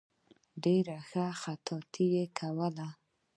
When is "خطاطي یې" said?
1.41-2.25